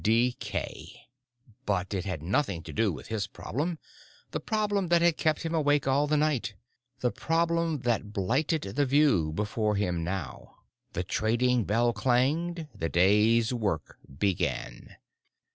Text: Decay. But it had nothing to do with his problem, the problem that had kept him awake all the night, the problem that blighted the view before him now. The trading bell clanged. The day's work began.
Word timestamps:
Decay. 0.03 1.03
But 1.67 1.93
it 1.93 2.05
had 2.05 2.23
nothing 2.23 2.63
to 2.63 2.73
do 2.73 2.91
with 2.91 3.09
his 3.09 3.27
problem, 3.27 3.77
the 4.31 4.39
problem 4.39 4.87
that 4.87 5.03
had 5.03 5.15
kept 5.15 5.43
him 5.43 5.53
awake 5.53 5.87
all 5.87 6.07
the 6.07 6.17
night, 6.17 6.55
the 7.01 7.11
problem 7.11 7.81
that 7.81 8.11
blighted 8.11 8.63
the 8.63 8.85
view 8.87 9.31
before 9.31 9.75
him 9.75 10.03
now. 10.03 10.55
The 10.93 11.03
trading 11.03 11.65
bell 11.65 11.93
clanged. 11.93 12.67
The 12.73 12.89
day's 12.89 13.53
work 13.53 13.99
began. 14.17 14.95